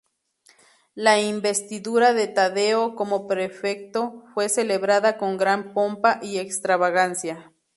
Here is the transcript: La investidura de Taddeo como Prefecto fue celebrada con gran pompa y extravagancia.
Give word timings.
La 0.95 1.21
investidura 1.21 2.13
de 2.15 2.25
Taddeo 2.27 2.95
como 2.95 3.27
Prefecto 3.27 4.23
fue 4.33 4.49
celebrada 4.49 5.19
con 5.19 5.37
gran 5.37 5.75
pompa 5.75 6.19
y 6.23 6.39
extravagancia. 6.39 7.51